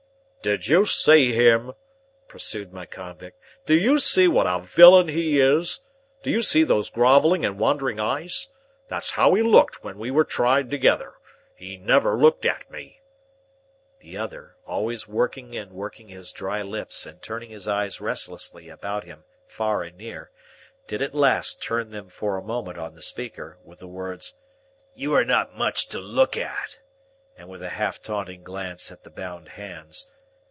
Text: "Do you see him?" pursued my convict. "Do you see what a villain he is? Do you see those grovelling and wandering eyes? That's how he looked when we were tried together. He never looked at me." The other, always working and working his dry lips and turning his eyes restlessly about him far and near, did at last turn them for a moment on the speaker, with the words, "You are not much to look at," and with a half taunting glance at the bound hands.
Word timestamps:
"Do 0.43 0.57
you 0.59 0.85
see 0.87 1.33
him?" 1.33 1.73
pursued 2.27 2.73
my 2.73 2.87
convict. 2.87 3.39
"Do 3.67 3.75
you 3.75 3.99
see 3.99 4.27
what 4.27 4.47
a 4.47 4.57
villain 4.59 5.07
he 5.07 5.39
is? 5.39 5.81
Do 6.23 6.31
you 6.31 6.41
see 6.41 6.63
those 6.63 6.89
grovelling 6.89 7.45
and 7.45 7.59
wandering 7.59 7.99
eyes? 7.99 8.51
That's 8.87 9.11
how 9.11 9.35
he 9.35 9.43
looked 9.43 9.83
when 9.83 9.99
we 9.99 10.09
were 10.09 10.23
tried 10.23 10.71
together. 10.71 11.13
He 11.53 11.77
never 11.77 12.15
looked 12.17 12.43
at 12.47 12.71
me." 12.71 13.01
The 13.99 14.17
other, 14.17 14.55
always 14.65 15.07
working 15.07 15.55
and 15.55 15.73
working 15.73 16.07
his 16.07 16.31
dry 16.31 16.63
lips 16.63 17.05
and 17.05 17.21
turning 17.21 17.51
his 17.51 17.67
eyes 17.67 18.01
restlessly 18.01 18.67
about 18.67 19.03
him 19.03 19.25
far 19.45 19.83
and 19.83 19.95
near, 19.95 20.31
did 20.87 21.03
at 21.03 21.13
last 21.13 21.61
turn 21.61 21.91
them 21.91 22.09
for 22.09 22.35
a 22.35 22.41
moment 22.43 22.79
on 22.79 22.95
the 22.95 23.03
speaker, 23.03 23.59
with 23.63 23.77
the 23.77 23.87
words, 23.87 24.33
"You 24.95 25.13
are 25.13 25.23
not 25.25 25.55
much 25.55 25.87
to 25.89 25.99
look 25.99 26.35
at," 26.35 26.79
and 27.37 27.47
with 27.47 27.61
a 27.61 27.69
half 27.69 28.01
taunting 28.01 28.41
glance 28.41 28.91
at 28.91 29.03
the 29.03 29.11
bound 29.11 29.49
hands. 29.49 30.07